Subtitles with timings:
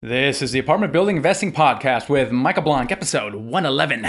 [0.00, 4.06] This is the Apartment Building Investing Podcast with Michael Blank, episode 111.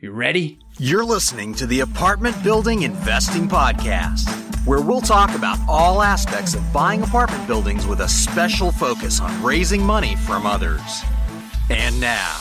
[0.00, 0.58] You ready?
[0.80, 4.28] You're listening to the Apartment Building Investing Podcast,
[4.66, 9.44] where we'll talk about all aspects of buying apartment buildings with a special focus on
[9.44, 11.04] raising money from others.
[11.70, 12.36] And now,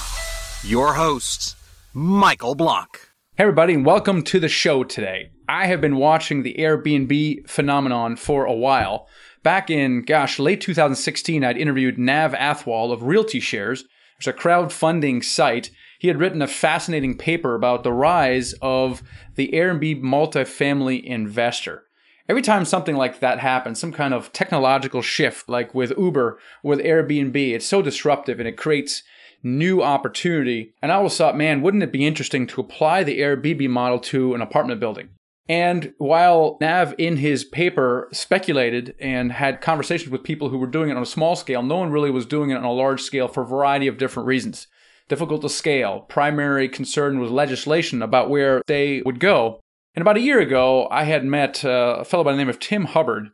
[0.64, 1.55] your host,
[1.93, 3.11] Michael Blank.
[3.36, 5.29] Hey, everybody, and welcome to the show today.
[5.48, 9.07] I have been watching the Airbnb phenomenon for a while.
[9.48, 13.86] Back in, gosh, late 2016, I'd interviewed Nav Athwal of Realty Shares.
[14.18, 15.71] It's a crowdfunding site.
[16.00, 19.01] He had written a fascinating paper about the rise of
[19.36, 21.86] the Airbnb multifamily investor.
[22.28, 26.79] Every time something like that happens, some kind of technological shift, like with Uber, with
[26.79, 29.01] Airbnb, it's so disruptive and it creates
[29.42, 30.73] new opportunity.
[30.82, 34.34] And I always thought, man, wouldn't it be interesting to apply the Airbnb model to
[34.34, 35.08] an apartment building?
[35.50, 40.89] And while Nav in his paper speculated and had conversations with people who were doing
[40.89, 43.28] it on a small scale, no one really was doing it on a large scale
[43.28, 44.67] for a variety of different reasons.
[45.08, 46.02] Difficult to scale.
[46.02, 49.62] Primary concern was legislation about where they would go.
[49.95, 52.59] And about a year ago, I had met uh, a fellow by the name of
[52.59, 53.30] Tim Hubbard,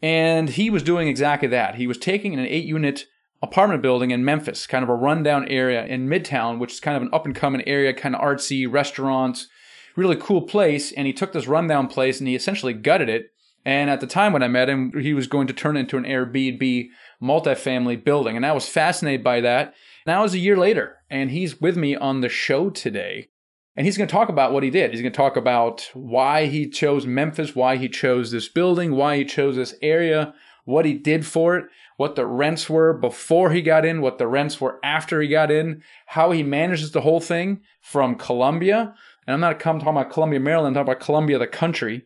[0.00, 1.74] and he was doing exactly that.
[1.74, 3.06] He was taking an eight unit
[3.42, 7.02] apartment building in Memphis, kind of a rundown area in Midtown, which is kind of
[7.02, 9.48] an up and coming area, kind of artsy, restaurants,
[9.96, 10.92] really cool place.
[10.92, 13.32] And he took this rundown place and he essentially gutted it.
[13.64, 15.96] And at the time when I met him, he was going to turn it into
[15.96, 16.88] an Airbnb
[17.20, 18.36] multifamily building.
[18.36, 19.74] And I was fascinated by that.
[20.06, 23.28] Now it's a year later, and he's with me on the show today.
[23.74, 24.92] And he's going to talk about what he did.
[24.92, 29.16] He's going to talk about why he chose Memphis, why he chose this building, why
[29.16, 30.32] he chose this area,
[30.64, 31.66] what he did for it,
[31.96, 35.50] what the rents were before he got in, what the rents were after he got
[35.50, 38.94] in, how he manages the whole thing from Colombia
[39.26, 42.04] and I'm not talking about Columbia, Maryland, I'm talking about Colombia, the country.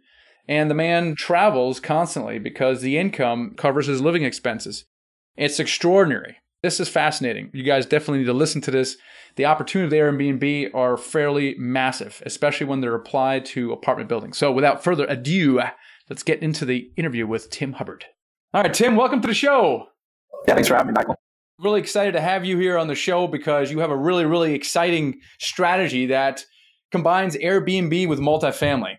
[0.49, 4.85] And the man travels constantly because the income covers his living expenses.
[5.37, 6.39] It's extraordinary.
[6.63, 7.51] This is fascinating.
[7.53, 8.97] You guys definitely need to listen to this.
[9.37, 14.39] The opportunities of Airbnb are fairly massive, especially when they're applied to apartment buildings.
[14.39, 15.61] So without further ado,
[16.09, 18.07] let's get into the interview with Tim Hubbard.
[18.53, 19.87] All right, Tim, welcome to the show.
[20.49, 21.15] Yeah, thanks for having me, Michael.
[21.61, 24.55] Really excited to have you here on the show because you have a really, really
[24.55, 26.45] exciting strategy that
[26.91, 28.97] combines Airbnb with multifamily.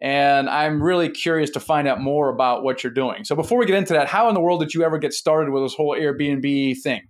[0.00, 3.24] And I'm really curious to find out more about what you're doing.
[3.24, 5.52] So before we get into that, how in the world did you ever get started
[5.52, 7.08] with this whole Airbnb thing?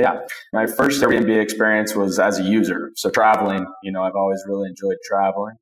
[0.00, 0.20] Yeah,
[0.52, 2.90] my first Airbnb experience was as a user.
[2.96, 5.56] So traveling, you know, I've always really enjoyed traveling.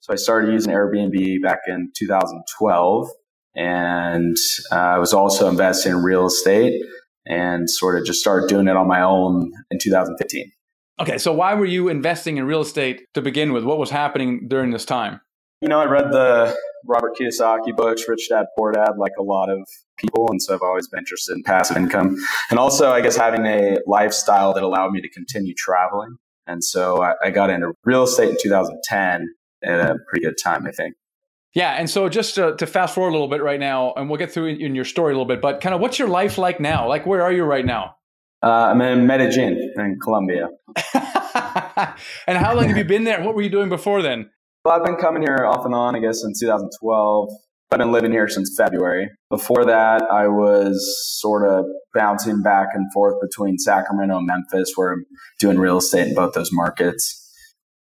[0.00, 3.08] So I started using Airbnb back in 2012
[3.54, 4.36] and
[4.70, 6.82] uh, I was also investing in real estate
[7.26, 10.52] and sort of just started doing it on my own in 2015.
[11.02, 13.64] Okay, so why were you investing in real estate to begin with?
[13.64, 15.20] What was happening during this time?
[15.60, 19.50] You know, I read the Robert Kiyosaki books, Rich Dad Poor Dad, like a lot
[19.50, 20.28] of people.
[20.30, 22.16] And so I've always been interested in passive income.
[22.50, 26.18] And also, I guess, having a lifestyle that allowed me to continue traveling.
[26.46, 29.26] And so I, I got into real estate in 2010
[29.64, 30.94] at a pretty good time, I think.
[31.52, 34.18] Yeah, and so just to, to, fast forward a little bit right now, and we'll
[34.18, 36.38] get through in, in your story a little bit, but kind of what's your life
[36.38, 36.88] like now?
[36.88, 37.96] Like, where are you right now?
[38.42, 40.48] Uh, I'm in Medellin in Colombia.
[42.26, 43.22] and how long have you been there?
[43.22, 44.30] What were you doing before then?
[44.64, 47.28] Well, I've been coming here off and on, I guess, since 2012.
[47.70, 49.08] I've been living here since February.
[49.30, 50.84] Before that, I was
[51.20, 51.64] sort of
[51.94, 55.04] bouncing back and forth between Sacramento and Memphis, where I'm
[55.38, 57.18] doing real estate in both those markets.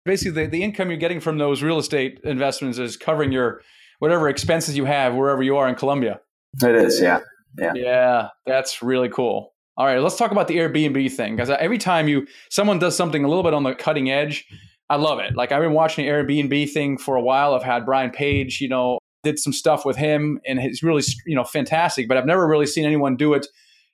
[0.04, 3.62] Basically, the, the income you're getting from those real estate investments is covering your
[4.00, 6.20] whatever expenses you have wherever you are in Colombia.
[6.62, 7.20] It is, yeah.
[7.58, 7.72] Yeah.
[7.74, 9.54] Yeah, that's really cool.
[9.80, 12.94] All right, let's talk about the Airbnb thing because uh, every time you someone does
[12.94, 14.46] something a little bit on the cutting edge,
[14.90, 15.34] I love it.
[15.34, 17.54] Like I've been watching the Airbnb thing for a while.
[17.54, 21.34] I've had Brian Page, you know, did some stuff with him, and it's really you
[21.34, 22.08] know fantastic.
[22.08, 23.46] But I've never really seen anyone do it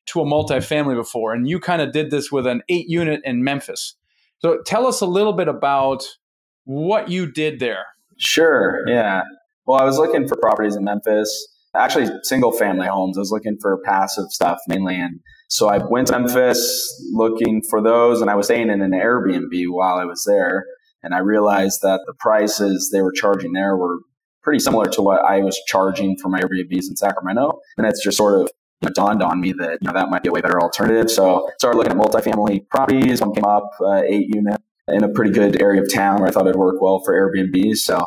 [0.06, 1.32] to a multifamily before.
[1.32, 3.94] And you kind of did this with an eight unit in Memphis.
[4.40, 6.04] So tell us a little bit about
[6.64, 7.86] what you did there.
[8.18, 8.82] Sure.
[8.88, 9.22] Yeah.
[9.66, 11.30] Well, I was looking for properties in Memphis,
[11.76, 13.16] actually single family homes.
[13.16, 17.80] I was looking for passive stuff mainly, and so I went to Memphis looking for
[17.80, 20.66] those, and I was staying in an Airbnb while I was there.
[21.02, 23.98] And I realized that the prices they were charging there were
[24.42, 27.60] pretty similar to what I was charging for my Airbnbs in Sacramento.
[27.78, 28.50] And it's just sort of
[28.80, 31.10] you know, dawned on me that you know that might be a way better alternative.
[31.10, 33.20] So I started looking at multifamily properties.
[33.20, 36.30] One came up, uh, eight unit in a pretty good area of town where I
[36.32, 37.76] thought it'd work well for Airbnb.
[37.76, 38.04] So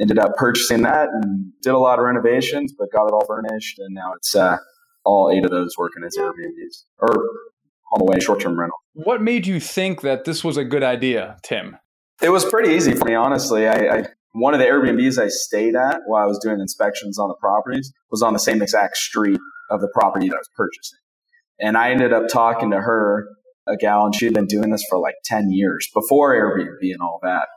[0.00, 3.78] ended up purchasing that and did a lot of renovations, but got it all furnished,
[3.78, 4.58] and now it's uh,
[5.04, 7.28] all eight of those working as Airbnbs or
[7.92, 8.78] HomeAway short term rental.
[8.92, 11.76] What made you think that this was a good idea, Tim?
[12.22, 13.66] It was pretty easy for me, honestly.
[13.66, 17.28] I, I one of the Airbnbs I stayed at while I was doing inspections on
[17.28, 20.98] the properties was on the same exact street of the property that I was purchasing.
[21.60, 23.28] And I ended up talking to her,
[23.66, 27.02] a gal, and she had been doing this for like 10 years before Airbnb and
[27.02, 27.48] all that.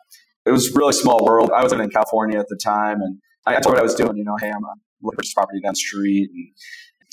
[0.46, 1.52] It was really small world.
[1.56, 3.96] I was living in California at the time, and I told her what I was
[3.96, 4.18] doing.
[4.18, 4.62] You know, hey, I'm
[5.02, 6.30] looking for property down the street.
[6.34, 6.50] And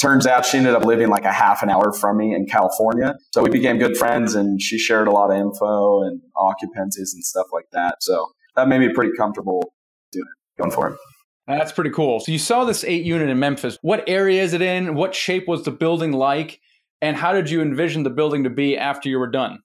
[0.00, 3.14] turns out she ended up living like a half an hour from me in California.
[3.32, 7.24] So we became good friends, and she shared a lot of info and occupancies and
[7.24, 7.96] stuff like that.
[8.00, 9.72] So that made me pretty comfortable
[10.12, 10.98] doing it, going for it.
[11.46, 12.20] That's pretty cool.
[12.20, 13.76] So you saw this eight unit in Memphis.
[13.82, 14.94] What area is it in?
[14.94, 16.60] What shape was the building like?
[17.02, 19.60] And how did you envision the building to be after you were done?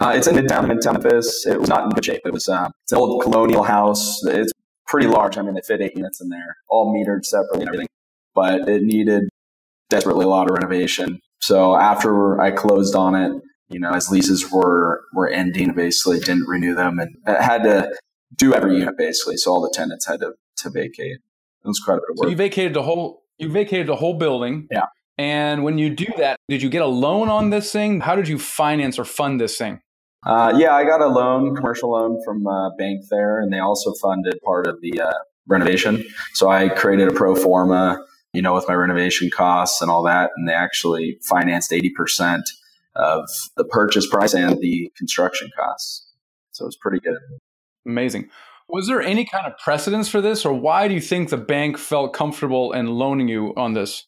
[0.00, 1.46] Uh, it's in Midtown, Midtown Memphis.
[1.46, 2.22] It was not in good shape.
[2.24, 4.24] It was uh, it's an old colonial house.
[4.24, 4.52] It's
[4.86, 5.36] pretty large.
[5.36, 7.88] I mean, it fit eight units in there, all metered separately and everything.
[8.34, 9.24] But it needed
[9.90, 11.20] desperately a lot of renovation.
[11.40, 13.32] So after I closed on it,
[13.68, 17.94] you know, as leases were were ending, basically didn't renew them, and had to
[18.34, 19.36] do every unit basically.
[19.36, 21.18] So all the tenants had to to vacate.
[21.64, 22.26] It was quite a bit of work.
[22.26, 24.68] So you vacated the whole you vacated the whole building.
[24.70, 24.86] Yeah.
[25.18, 28.00] And when you do that, did you get a loan on this thing?
[28.00, 29.80] How did you finance or fund this thing?
[30.24, 33.92] Uh, yeah, I got a loan, commercial loan from a bank there, and they also
[33.94, 35.12] funded part of the uh,
[35.46, 36.04] renovation.
[36.34, 38.04] So I created a pro forma,
[38.38, 42.42] you know, with my renovation costs and all that, and they actually financed 80%
[42.94, 46.06] of the purchase price and the construction costs.
[46.52, 47.18] So it was pretty good.
[47.84, 48.30] Amazing.
[48.68, 51.78] Was there any kind of precedence for this, or why do you think the bank
[51.78, 54.06] felt comfortable in loaning you on this?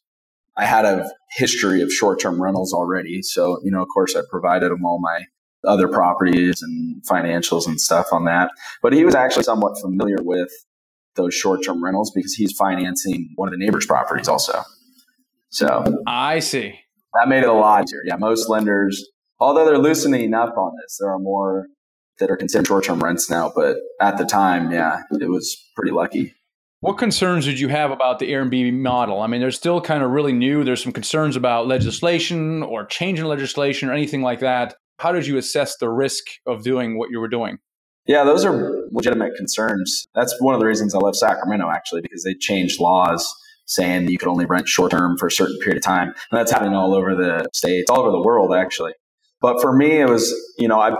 [0.57, 3.23] I had a history of short term rentals already.
[3.23, 5.25] So, you know, of course, I provided them all my
[5.67, 8.53] other properties and financials and stuff on that.
[8.81, 10.53] But he was actually somewhat familiar with
[11.17, 14.63] those short term rentals because he's financing one of the neighbor's properties also.
[15.51, 16.79] So I see.
[17.15, 18.03] That made it a lot easier.
[18.05, 19.05] Yeah, most lenders,
[19.41, 21.67] although they're loosening up on this, there are more
[22.19, 23.53] that are considered short term rents now.
[23.55, 26.35] But at the time, yeah, it was pretty lucky.
[26.81, 29.21] What concerns did you have about the Airbnb model?
[29.21, 30.65] I mean, they're still kind of really new.
[30.65, 34.77] There's some concerns about legislation or changing legislation or anything like that.
[34.99, 37.59] How did you assess the risk of doing what you were doing?
[38.07, 40.07] Yeah, those are legitimate concerns.
[40.15, 43.33] That's one of the reasons I left Sacramento, actually, because they changed laws
[43.67, 46.09] saying you could only rent short term for a certain period of time.
[46.09, 48.93] And that's happening all over the states, all over the world, actually.
[49.41, 50.97] But for me, it was, you know, I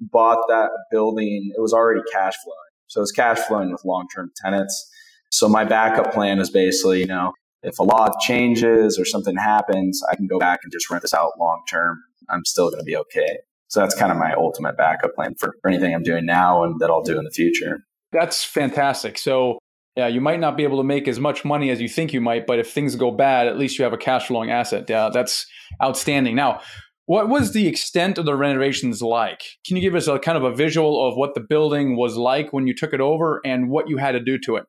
[0.00, 2.56] bought that building, it was already cash flowing.
[2.86, 4.90] So it's cash flowing with long term tenants.
[5.30, 10.02] So my backup plan is basically, you know, if a law changes or something happens,
[10.10, 12.02] I can go back and just rent this out long term.
[12.28, 13.38] I'm still going to be okay.
[13.68, 16.78] So that's kind of my ultimate backup plan for, for anything I'm doing now and
[16.80, 17.84] that I'll do in the future.
[18.12, 19.18] That's fantastic.
[19.18, 19.58] So
[19.96, 22.20] yeah, you might not be able to make as much money as you think you
[22.20, 24.88] might, but if things go bad, at least you have a cash flowing asset.
[24.88, 25.46] Yeah, that's
[25.82, 26.34] outstanding.
[26.34, 26.60] Now,
[27.06, 29.42] what was the extent of the renovations like?
[29.66, 32.52] Can you give us a kind of a visual of what the building was like
[32.52, 34.64] when you took it over and what you had to do to it?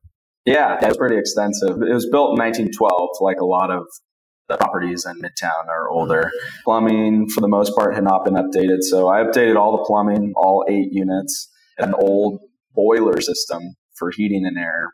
[0.46, 1.82] Yeah, it was pretty extensive.
[1.82, 3.86] It was built in 1912, like a lot of
[4.48, 6.32] the properties in Midtown are older.
[6.64, 8.82] Plumbing, for the most part, had not been updated.
[8.82, 12.40] So I updated all the plumbing, all eight units, an old
[12.74, 14.94] boiler system for heating and air.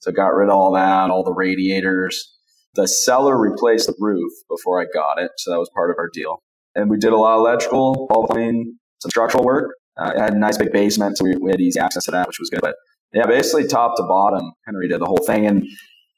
[0.00, 2.36] So got rid of all that, all the radiators.
[2.74, 5.30] The seller replaced the roof before I got it.
[5.38, 6.42] So that was part of our deal
[6.74, 9.74] and we did a lot of electrical, all plumbing, some structural work.
[9.96, 12.26] Uh, it had a nice big basement, so we, we, had easy access to that,
[12.26, 12.60] which was good.
[12.62, 12.76] But
[13.12, 15.46] yeah, basically top to bottom, Henry did the whole thing.
[15.46, 15.66] And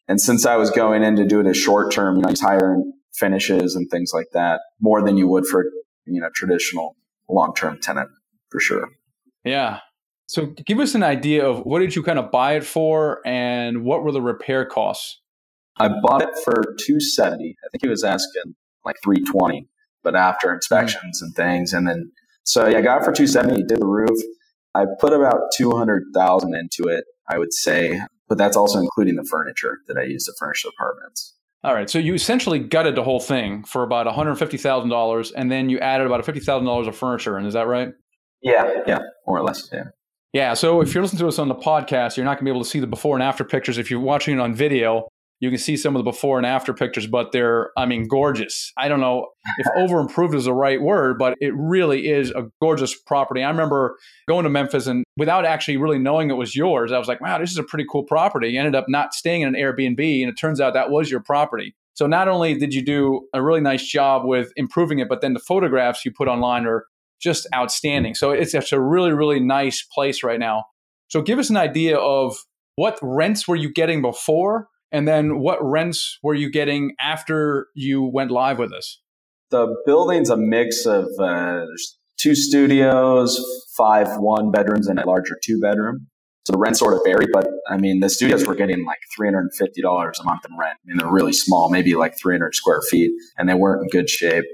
[0.09, 2.93] and since I was going in to do it as short term, you know, hiring
[3.15, 5.65] finishes and things like that more than you would for
[6.07, 6.97] you know traditional
[7.29, 8.11] long term tenant
[8.51, 8.89] for sure.
[9.45, 9.81] Yeah.
[10.27, 13.85] So give us an idea of what did you kind of buy it for, and
[13.85, 15.21] what were the repair costs?
[15.77, 17.57] I bought it for two seventy.
[17.65, 19.69] I think he was asking like three twenty
[20.05, 21.25] but after inspections mm-hmm.
[21.25, 21.73] and things.
[21.73, 22.13] And then,
[22.45, 24.23] so yeah, I got it for 270, did the roof.
[24.75, 29.79] I put about 200,000 into it, I would say, but that's also including the furniture
[29.89, 31.35] that I use to furnish the apartments.
[31.63, 31.89] All right.
[31.89, 36.25] So you essentially gutted the whole thing for about $150,000 and then you added about
[36.25, 37.39] $50,000 of furniture.
[37.39, 37.89] And is that right?
[38.43, 38.71] Yeah.
[38.87, 38.99] Yeah.
[39.27, 39.71] More or less.
[39.73, 39.85] Yeah.
[40.35, 40.53] Yeah.
[40.53, 42.63] So if you're listening to us on the podcast, you're not going to be able
[42.65, 43.79] to see the before and after pictures.
[43.79, 45.09] If you're watching it on video,
[45.45, 48.73] you can see some of the before and after pictures, but they're, I mean, gorgeous.
[48.79, 52.47] I don't know if over improved is the right word, but it really is a
[52.63, 53.43] gorgeous property.
[53.43, 57.09] I remember going to Memphis and without actually really knowing it was yours, I was
[57.09, 58.49] like, wow, this is a pretty cool property.
[58.49, 61.21] You ended up not staying in an Airbnb, and it turns out that was your
[61.21, 61.75] property.
[61.93, 65.35] So not only did you do a really nice job with improving it, but then
[65.35, 66.87] the photographs you put online are
[67.21, 68.15] just outstanding.
[68.15, 70.65] So it's, it's a really, really nice place right now.
[71.09, 72.37] So give us an idea of
[72.77, 78.05] what rents were you getting before and then what rents were you getting after you
[78.05, 79.03] went live with this?
[79.51, 81.67] The building's a mix of uh,
[82.17, 83.45] two studios,
[83.77, 86.07] five one bedrooms, and a larger two bedroom.
[86.47, 89.49] So the rent sort of varied, but I mean, the studios were getting like $350
[90.21, 90.79] a month in rent.
[90.85, 94.09] I mean, they're really small, maybe like 300 square feet, and they weren't in good
[94.09, 94.45] shape.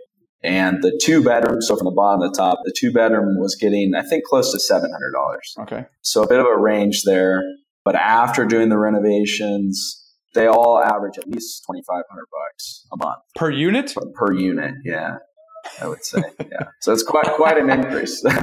[0.43, 3.57] And the two bedroom, so from the bottom to the top, the two bedroom was
[3.57, 5.65] getting, I think, close to $700.
[5.65, 5.85] Okay.
[6.01, 7.43] So a bit of a range there.
[7.85, 10.01] But after doing the renovations,
[10.35, 13.95] they all average at least 2500 bucks a month Per unit?
[14.15, 14.75] per unit.
[14.85, 15.17] Yeah.
[15.81, 16.23] I would say.
[16.41, 16.69] yeah.
[16.81, 18.25] So it's quite, quite an increase.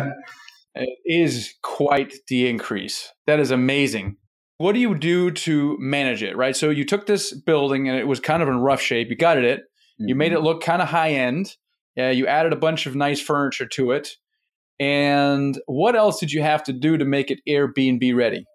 [0.79, 3.11] It is quite the increase.
[3.25, 4.17] That is amazing.
[4.59, 6.55] What do you do to manage it, right?
[6.55, 9.07] So you took this building and it was kind of in rough shape.
[9.09, 9.61] You gutted it.
[9.97, 10.37] You made Mm-hmm.
[10.37, 11.55] it look kind of high end.
[11.95, 14.09] Yeah, you added a bunch of nice furniture to it.
[14.79, 18.45] And what else did you have to do to make it Airbnb ready?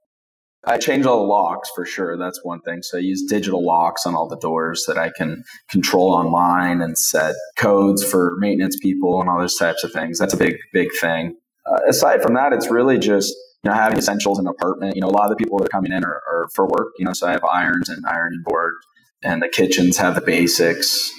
[0.65, 2.17] I change all the locks for sure.
[2.17, 2.83] That's one thing.
[2.83, 6.97] So I use digital locks on all the doors that I can control online and
[6.97, 10.19] set codes for maintenance people and all those types of things.
[10.19, 11.37] That's a big, big thing.
[11.67, 14.95] Uh, aside from that, it's really just you know having essentials in an apartment.
[14.95, 16.93] You know, a lot of the people that are coming in are, are for work.
[16.99, 18.75] You know, so I have irons and ironing board,
[19.23, 21.11] and the kitchens have the basics,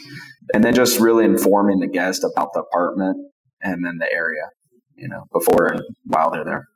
[0.53, 3.17] and then just really informing the guest about the apartment
[3.61, 4.49] and then the area.
[4.95, 6.67] You know, before and while they're there.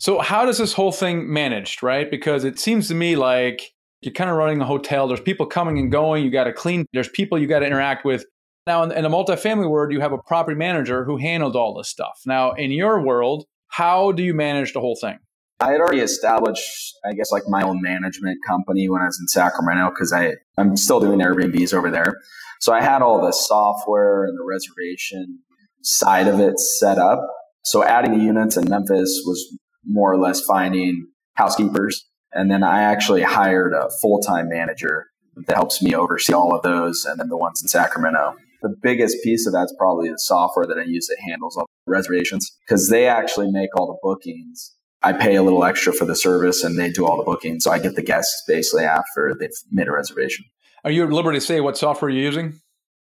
[0.00, 2.10] So how does this whole thing managed, right?
[2.10, 5.06] Because it seems to me like you're kind of running a hotel.
[5.06, 6.24] There's people coming and going.
[6.24, 6.86] You got to clean.
[6.94, 8.24] There's people you got to interact with.
[8.66, 11.88] Now, in, in a multifamily world, you have a property manager who handled all this
[11.88, 12.18] stuff.
[12.24, 15.18] Now, in your world, how do you manage the whole thing?
[15.60, 19.28] I had already established, I guess, like my own management company when I was in
[19.28, 22.14] Sacramento because I I'm still doing Airbnbs over there.
[22.60, 25.40] So I had all the software and the reservation
[25.82, 27.20] side of it set up.
[27.64, 32.82] So adding the units in Memphis was more or less finding housekeepers, and then I
[32.82, 35.06] actually hired a full time manager
[35.46, 38.34] that helps me oversee all of those, and then the ones in Sacramento.
[38.62, 41.92] The biggest piece of that's probably the software that I use that handles all the
[41.92, 46.14] reservations because they actually make all the bookings I pay a little extra for the
[46.14, 47.64] service and they do all the bookings.
[47.64, 50.44] So I get the guests basically after they've made a reservation.
[50.84, 52.60] Are you at liberty to say what software you're using?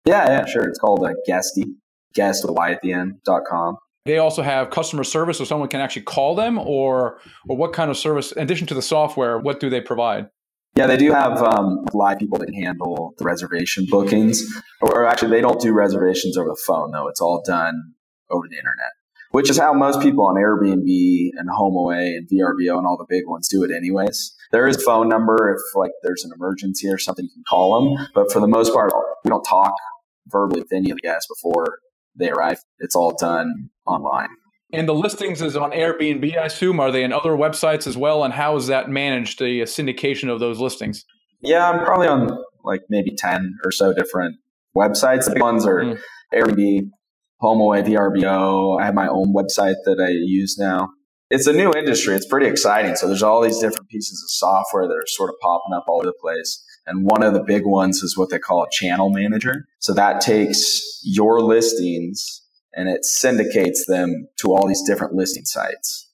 [0.05, 0.65] Yeah, yeah, sure.
[0.65, 1.65] It's called a Guesty,
[2.15, 3.79] guest with Y at the end dot com.
[4.05, 7.91] They also have customer service, so someone can actually call them, or or what kind
[7.91, 8.33] of service?
[8.33, 10.27] In addition to the software, what do they provide?
[10.75, 14.43] Yeah, they do have um, live people that handle the reservation bookings.
[14.81, 17.09] Or, or actually, they don't do reservations over the phone, though.
[17.09, 17.93] It's all done
[18.31, 18.91] over the internet,
[19.33, 23.25] which is how most people on Airbnb and HomeAway and VRBO and all the big
[23.27, 24.35] ones do it, anyways.
[24.51, 27.97] There is a phone number if like there's an emergency or something, you can call
[27.97, 28.09] them.
[28.15, 28.93] But for the most part,
[29.25, 29.75] we don't talk
[30.27, 31.67] verbally with any of the guests before
[32.17, 32.59] they arrive.
[32.79, 34.29] It's all done online.
[34.73, 36.81] And the listings is on Airbnb, I assume.
[36.81, 38.25] Are they in other websites as well?
[38.25, 41.05] And how is that managed, the syndication of those listings?
[41.41, 44.37] Yeah, I'm probably on like maybe 10 or so different
[44.77, 45.27] websites.
[45.27, 45.99] The big ones are Mm.
[46.35, 46.91] Airbnb,
[47.43, 48.81] HomeAway, VRBO.
[48.81, 50.89] I have my own website that I use now.
[51.29, 52.15] It's a new industry.
[52.15, 52.95] It's pretty exciting.
[52.95, 55.97] So there's all these different pieces of software that are sort of popping up all
[55.97, 56.65] over the place.
[56.87, 59.67] And one of the big ones is what they call a channel manager.
[59.79, 62.43] So that takes your listings
[62.75, 66.09] and it syndicates them to all these different listing sites.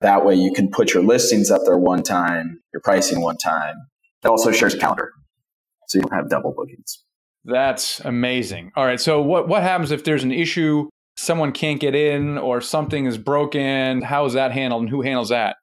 [0.00, 3.76] That way you can put your listings up there one time, your pricing one time.
[4.24, 5.12] It also shares a calendar.
[5.88, 7.02] So you don't have double bookings.
[7.44, 8.72] That's amazing.
[8.76, 9.00] All right.
[9.00, 13.18] So what what happens if there's an issue, someone can't get in, or something is
[13.18, 14.02] broken?
[14.02, 15.56] How is that handled, and who handles that?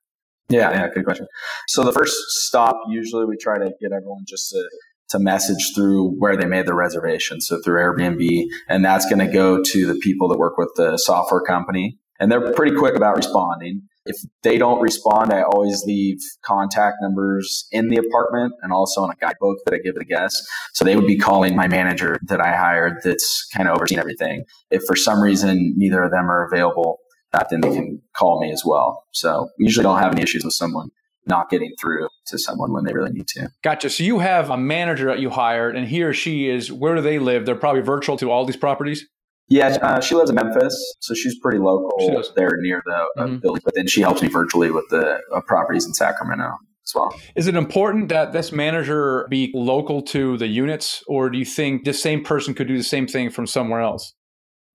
[0.50, 1.27] Yeah, yeah, good question.
[1.68, 4.70] So the first stop, usually we try to get everyone just to,
[5.10, 7.42] to message through where they made the reservation.
[7.42, 10.98] So through Airbnb, and that's going to go to the people that work with the
[10.98, 11.98] software company.
[12.20, 13.84] And they're pretty quick about responding.
[14.06, 19.12] If they don't respond, I always leave contact numbers in the apartment and also on
[19.12, 20.48] a guidebook that I give the guests.
[20.74, 24.46] So they would be calling my manager that I hired that's kind of overseeing everything.
[24.72, 27.00] If for some reason neither of them are available,
[27.34, 29.04] uh, then they can call me as well.
[29.12, 30.90] So we usually don't have any issues with someone
[31.26, 33.50] not getting through to someone when they really need to.
[33.62, 33.90] Gotcha.
[33.90, 37.02] So you have a manager that you hired, and he or she is where do
[37.02, 37.46] they live?
[37.46, 39.06] They're probably virtual to all these properties.
[39.50, 42.34] Yeah, uh, she lives in Memphis, so she's pretty local She does.
[42.36, 43.42] there near the uh, Mhm.
[43.42, 43.62] building.
[43.64, 46.50] But then she helps me virtually with the uh, properties in Sacramento
[46.86, 47.14] as well.
[47.36, 51.86] Is it important that this manager be local to the units, or do you think
[51.86, 54.14] this same person could do the same thing from somewhere else?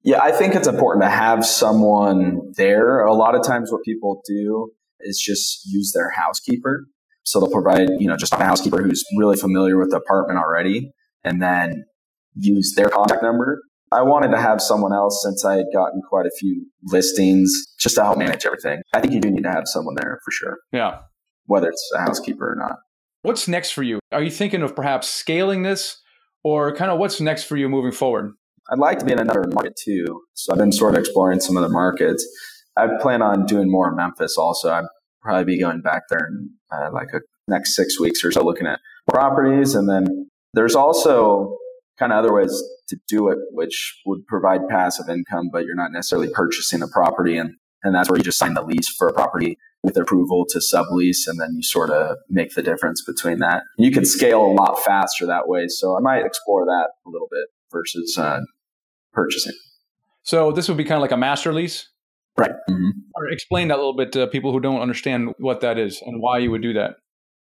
[0.04, 3.04] Yeah, I think it's important to have someone there.
[3.04, 6.86] A lot of times, what people do is just use their housekeeper.
[7.24, 10.90] So they'll provide, you know, just a housekeeper who's really familiar with the apartment already,
[11.22, 11.84] and then
[12.34, 13.62] use their contact number.
[13.92, 17.94] I wanted to have someone else since I had gotten quite a few listings just
[17.96, 18.80] to help manage everything.
[18.94, 21.00] I think you do need to have someone there for sure, Yeah.
[21.46, 22.78] whether it's a housekeeper or not.
[23.20, 24.00] What's next for you?
[24.10, 26.00] Are you thinking of perhaps scaling this,
[26.42, 28.32] or kind of what's next for you moving forward?
[28.72, 30.22] I'd like to be in another market too.
[30.32, 32.26] So I've been sort of exploring some other markets.
[32.74, 34.70] I plan on doing more in Memphis also.
[34.70, 34.84] I'd
[35.20, 38.66] probably be going back there in uh, like a next six weeks or so looking
[38.66, 39.74] at properties.
[39.74, 41.58] And then there's also
[41.98, 45.92] kind of other ways to do it, which would provide passive income, but you're not
[45.92, 47.36] necessarily purchasing a property.
[47.36, 50.60] And, and that's where you just sign the lease for a property with approval to
[50.60, 53.64] sublease, and then you sort of make the difference between that.
[53.76, 55.66] You can scale a lot faster that way.
[55.68, 58.40] So I might explore that a little bit versus uh,
[59.12, 59.54] purchasing.
[60.22, 61.88] So this would be kind of like a master lease?
[62.36, 62.52] Right.
[62.70, 62.90] Mm-hmm.
[63.14, 66.20] Or explain that a little bit to people who don't understand what that is and
[66.20, 66.96] why you would do that.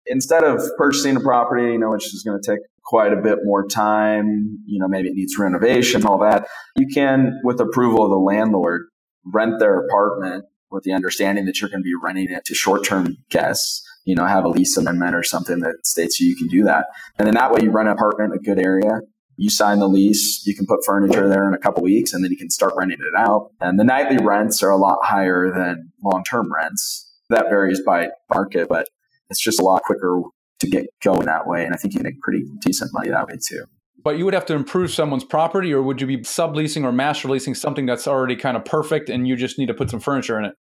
[0.07, 3.39] Instead of purchasing a property, you know, which is going to take quite a bit
[3.43, 8.09] more time, you know, maybe it needs renovation, all that, you can, with approval of
[8.09, 8.87] the landlord,
[9.23, 13.17] rent their apartment with the understanding that you're going to be renting it to short-term
[13.29, 16.87] guests you know have a lease amendment or something that states you can do that
[17.19, 18.99] and then that way you rent an apartment in a good area
[19.37, 22.31] you sign the lease, you can put furniture there in a couple weeks, and then
[22.31, 23.51] you can start renting it out.
[23.59, 27.07] And the nightly rents are a lot higher than long term rents.
[27.29, 28.87] That varies by market, but
[29.29, 30.21] it's just a lot quicker
[30.59, 31.65] to get going that way.
[31.65, 33.65] And I think you make pretty decent money that way too.
[34.03, 37.29] But you would have to improve someone's property, or would you be subleasing or master
[37.29, 40.39] leasing something that's already kind of perfect and you just need to put some furniture
[40.39, 40.55] in it?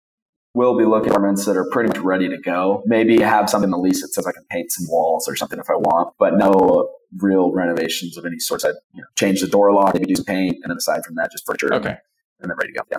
[0.52, 2.82] We'll be looking at apartments that are pretty much ready to go.
[2.84, 5.60] Maybe have something in the lease that says I can paint some walls or something
[5.60, 8.64] if I want, but no real renovations of any sort.
[8.64, 11.14] I'd you know, change the door lock, maybe do some paint, and then aside from
[11.16, 11.72] that, just furniture.
[11.72, 11.90] Okay.
[11.90, 11.98] And,
[12.40, 12.84] and then ready to go.
[12.90, 12.98] Yeah.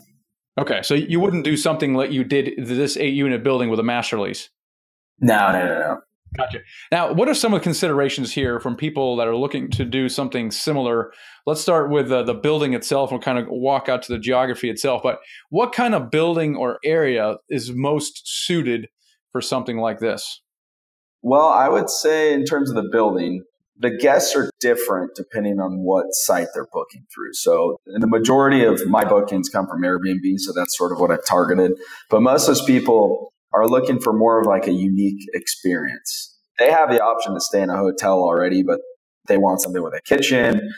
[0.61, 0.81] Okay.
[0.81, 4.17] So you wouldn't do something like you did this eight unit building with a master
[4.19, 4.49] lease?
[5.19, 6.01] No, no, no, no.
[6.37, 6.59] Gotcha.
[6.91, 10.07] Now, what are some of the considerations here from people that are looking to do
[10.07, 11.11] something similar?
[11.45, 14.69] Let's start with uh, the building itself and kind of walk out to the geography
[14.69, 15.01] itself.
[15.03, 15.19] But
[15.49, 18.87] what kind of building or area is most suited
[19.31, 20.41] for something like this?
[21.21, 23.43] Well, I would say, in terms of the building,
[23.77, 27.33] the guests are different depending on what site they're booking through.
[27.33, 31.25] So, the majority of my bookings come from Airbnb, so that's sort of what I've
[31.25, 31.73] targeted.
[32.09, 36.37] But most of those people are looking for more of like a unique experience.
[36.59, 38.79] They have the option to stay in a hotel already, but
[39.27, 40.69] they want something with a kitchen.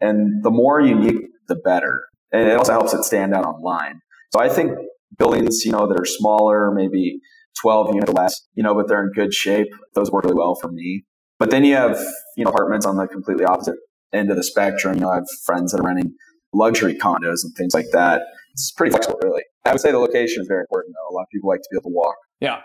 [0.00, 1.16] And the more unique,
[1.48, 2.04] the better.
[2.32, 4.00] And it also helps it stand out online.
[4.34, 4.72] So I think
[5.18, 7.20] buildings, you know, that are smaller, maybe
[7.60, 10.70] 12 units less, you know, but they're in good shape, those work really well for
[10.70, 11.04] me.
[11.38, 11.98] But then you have,
[12.36, 13.76] you know, apartments on the completely opposite
[14.12, 14.94] end of the spectrum.
[14.94, 16.14] You know, I have friends that are renting
[16.52, 18.22] luxury condos and things like that.
[18.52, 19.42] It's pretty flexible, really.
[19.66, 21.12] I would say the location is very important, though.
[21.12, 22.16] A lot of people like to be able to walk.
[22.40, 22.60] Yeah.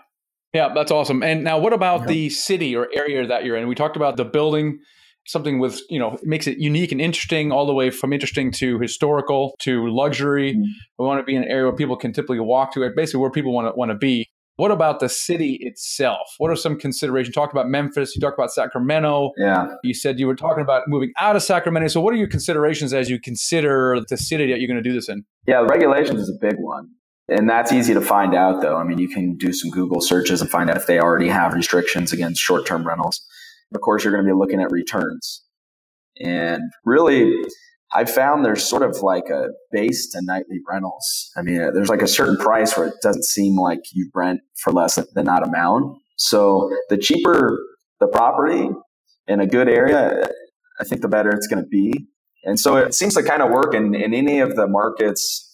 [0.53, 1.23] Yeah, that's awesome.
[1.23, 3.67] And now, what about the city or area that you're in?
[3.67, 4.79] We talked about the building,
[5.25, 8.79] something with, you know, makes it unique and interesting, all the way from interesting to
[8.79, 10.53] historical to luxury.
[10.53, 10.63] Mm-hmm.
[10.99, 13.21] We want to be in an area where people can typically walk to it, basically
[13.21, 14.29] where people want to want to be.
[14.57, 16.35] What about the city itself?
[16.37, 17.35] What are some considerations?
[17.35, 19.31] You talked about Memphis, you talked about Sacramento.
[19.37, 19.67] Yeah.
[19.83, 21.87] You said you were talking about moving out of Sacramento.
[21.87, 24.93] So, what are your considerations as you consider the city that you're going to do
[24.93, 25.25] this in?
[25.47, 26.89] Yeah, regulations is a big one.
[27.27, 28.75] And that's easy to find out, though.
[28.75, 31.53] I mean, you can do some Google searches and find out if they already have
[31.53, 33.25] restrictions against short term rentals.
[33.73, 35.43] Of course, you're going to be looking at returns.
[36.21, 37.33] And really,
[37.93, 41.32] I found there's sort of like a base to nightly rentals.
[41.36, 44.41] I mean, uh, there's like a certain price where it doesn't seem like you rent
[44.56, 45.97] for less than that amount.
[46.17, 47.60] So the cheaper
[47.99, 48.69] the property
[49.27, 50.30] in a good area,
[50.80, 52.08] I think the better it's going to be.
[52.43, 55.47] And so it seems to kind of work in, in any of the markets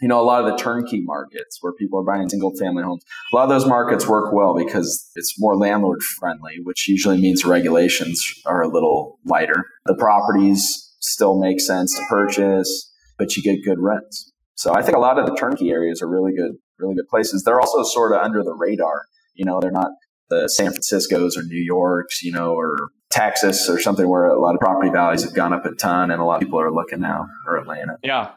[0.00, 3.02] you know, a lot of the turnkey markets where people are buying single family homes,
[3.32, 7.44] a lot of those markets work well because it's more landlord friendly, which usually means
[7.44, 9.64] regulations are a little lighter.
[9.86, 14.32] The properties still make sense to purchase, but you get good rents.
[14.54, 17.42] So I think a lot of the turnkey areas are really good, really good places.
[17.42, 19.02] They're also sort of under the radar.
[19.34, 19.90] You know, they're not
[20.30, 24.54] the San Franciscos or New Yorks, you know, or Texas or something where a lot
[24.54, 27.00] of property values have gone up a ton and a lot of people are looking
[27.00, 27.96] now or Atlanta.
[28.02, 28.32] Yeah.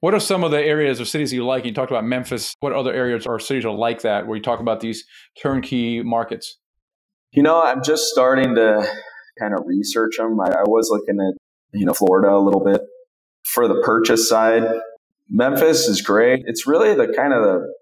[0.00, 1.64] What are some of the areas or cities you like?
[1.64, 2.54] You talked about Memphis.
[2.60, 5.04] What other areas or cities are like that where you talk about these
[5.42, 6.58] turnkey markets?
[7.32, 8.88] You know, I'm just starting to
[9.38, 10.38] kind of research them.
[10.40, 11.34] I, I was looking at,
[11.72, 12.82] you know, Florida a little bit.
[13.44, 14.62] For the purchase side,
[15.30, 16.44] Memphis is great.
[16.46, 17.74] It's really the kind of the,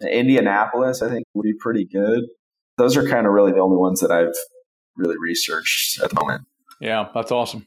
[0.00, 2.24] the Indianapolis, I think, would be pretty good.
[2.78, 4.34] Those are kind of really the only ones that I've
[4.96, 6.46] really researched at the moment.
[6.80, 7.66] Yeah, that's awesome.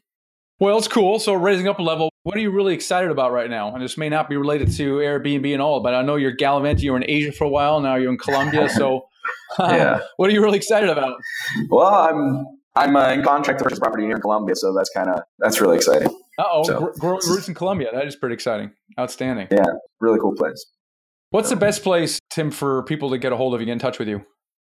[0.60, 1.20] Well, it's cool.
[1.20, 3.74] So raising up a level, what are you really excited about right now?
[3.74, 6.84] And this may not be related to Airbnb and all, but I know you're gallivanting.
[6.84, 7.80] You were in Asia for a while.
[7.80, 8.68] Now you're in Colombia.
[8.70, 9.08] So,
[9.60, 10.02] yeah.
[10.18, 11.20] what are you really excited about?
[11.70, 15.10] Well, I'm I'm uh, in contract to purchase property here in Colombia, so that's kind
[15.10, 16.10] of that's really exciting.
[16.38, 17.90] Uh oh, so, growing roots in Colombia.
[17.92, 18.72] That is pretty exciting.
[19.00, 19.48] Outstanding.
[19.50, 19.64] Yeah,
[20.00, 20.66] really cool place.
[21.32, 23.80] What's the best place, Tim, for people to get a hold of you, get in
[23.80, 24.24] touch with you?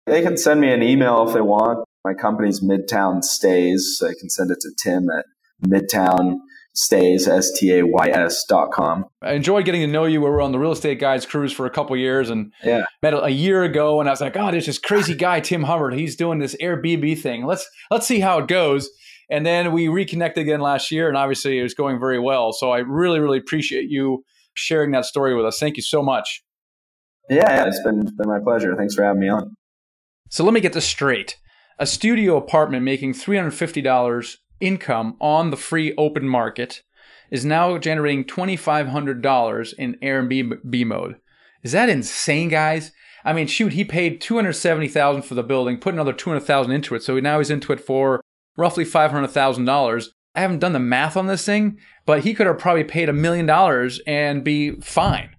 [0.06, 1.86] They can send me an email if they want.
[2.04, 3.96] My company's Midtown Stays.
[3.98, 5.24] So they can send it to Tim at
[5.64, 6.36] Midtown
[6.80, 10.72] stays s-t-a-y-s dot com i enjoyed getting to know you we were on the real
[10.72, 14.12] estate guys cruise for a couple years and yeah met a year ago and i
[14.12, 17.68] was like oh there's this crazy guy tim hubbard he's doing this airbnb thing let's
[17.90, 18.88] let's see how it goes
[19.32, 22.52] And then we reconnected again last year, and obviously it was going very well.
[22.52, 25.60] So I really, really appreciate you sharing that story with us.
[25.60, 26.42] Thank you so much.
[27.28, 28.74] Yeah, yeah it's been, been my pleasure.
[28.74, 29.54] Thanks for having me on.
[30.30, 31.36] So let me get this straight.
[31.78, 36.82] A studio apartment making $350 income on the free open market
[37.30, 41.16] is now generating $2,500 in Airbnb mode.
[41.62, 42.92] Is that insane, guys?
[43.24, 47.18] I mean, shoot, he paid 270,000 for the building, put another 200,000 into it, so
[47.20, 48.22] now he's into it for
[48.56, 50.06] roughly $500,000.
[50.34, 53.12] I haven't done the math on this thing, but he could have probably paid a
[53.12, 55.36] million dollars and be fine.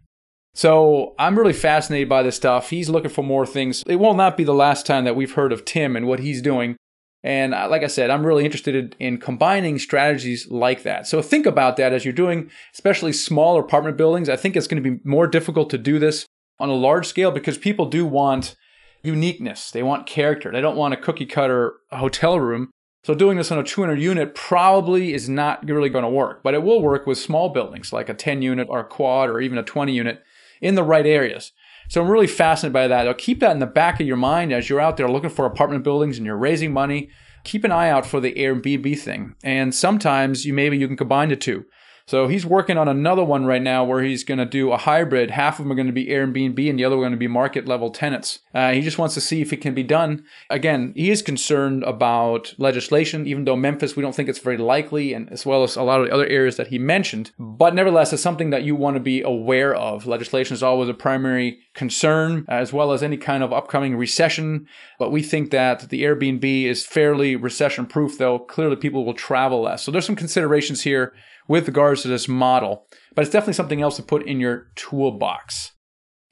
[0.54, 2.70] So I'm really fascinated by this stuff.
[2.70, 3.84] He's looking for more things.
[3.88, 6.42] It will not be the last time that we've heard of Tim and what he's
[6.42, 6.76] doing.
[7.24, 11.06] And like I said, I'm really interested in combining strategies like that.
[11.06, 14.28] So think about that as you're doing, especially smaller apartment buildings.
[14.28, 16.26] I think it's going to be more difficult to do this
[16.60, 18.56] on a large scale because people do want
[19.04, 19.72] uniqueness.
[19.72, 20.52] They want character.
[20.52, 22.72] They don't want a cookie cutter hotel room.
[23.04, 26.54] So doing this on a 200 unit probably is not really going to work, but
[26.54, 29.58] it will work with small buildings like a 10 unit or a quad or even
[29.58, 30.24] a 20 unit
[30.62, 31.52] in the right areas.
[31.92, 33.06] So I'm really fascinated by that.
[33.06, 35.46] I'll keep that in the back of your mind as you're out there looking for
[35.46, 37.10] apartment buildings and you're raising money.
[37.44, 39.36] Keep an eye out for the Airbnb thing.
[39.44, 41.66] And sometimes you maybe you can combine the two.
[42.06, 45.32] So he's working on another one right now where he's going to do a hybrid.
[45.32, 47.28] Half of them are going to be Airbnb and the other are going to be
[47.28, 48.40] market level tenants.
[48.54, 50.24] Uh, he just wants to see if it can be done.
[50.50, 55.14] Again, he is concerned about legislation, even though Memphis, we don't think it's very likely,
[55.14, 57.32] and as well as a lot of the other areas that he mentioned.
[57.40, 60.06] But nevertheless, it's something that you want to be aware of.
[60.06, 64.68] Legislation is always a primary concern, as well as any kind of upcoming recession.
[65.00, 69.62] But we think that the Airbnb is fairly recession proof, though clearly people will travel
[69.62, 69.84] less.
[69.84, 71.14] So there's some considerations here
[71.48, 75.72] with regards to this model, but it's definitely something else to put in your toolbox.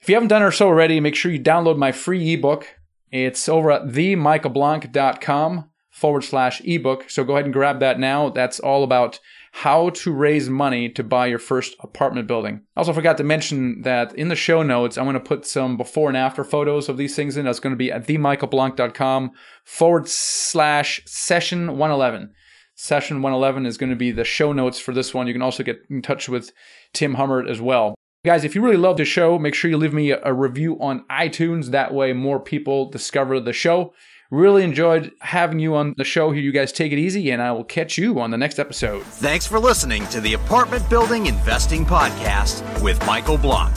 [0.01, 2.67] If you haven't done it so already, make sure you download my free ebook.
[3.11, 7.09] It's over at themichaelblank.com forward slash ebook.
[7.09, 8.29] So go ahead and grab that now.
[8.29, 9.19] That's all about
[9.51, 12.61] how to raise money to buy your first apartment building.
[12.75, 15.75] I also forgot to mention that in the show notes, I'm going to put some
[15.75, 17.45] before and after photos of these things in.
[17.45, 19.31] That's going to be at themichaelblank.com
[19.65, 22.33] forward slash session 111.
[22.81, 25.27] Session 111 is going to be the show notes for this one.
[25.27, 26.53] You can also get in touch with
[26.93, 27.93] Tim Hubbard as well.
[28.23, 31.03] Guys, if you really love the show, make sure you leave me a review on
[31.11, 31.71] iTunes.
[31.71, 33.93] That way, more people discover the show.
[34.31, 36.41] Really enjoyed having you on the show here.
[36.41, 39.03] You guys take it easy, and I will catch you on the next episode.
[39.03, 43.75] Thanks for listening to the Apartment Building Investing Podcast with Michael Blank.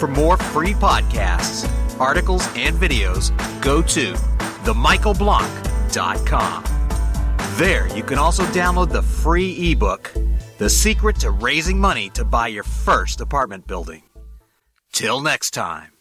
[0.00, 3.30] For more free podcasts, articles, and videos,
[3.62, 4.14] go to
[4.64, 6.77] themichaelblank.com.
[7.58, 10.12] There, you can also download the free ebook,
[10.58, 14.04] The Secret to Raising Money to Buy Your First Apartment Building.
[14.92, 15.97] Till next time.